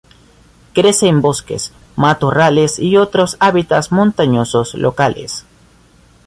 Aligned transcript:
Crece 0.73 1.05
en 1.09 1.21
bosques, 1.21 1.73
matorrales 1.95 2.79
y 2.79 2.97
otros 2.97 3.37
hábitats 3.39 3.91
montañosos 3.91 4.73
locales. 4.73 5.45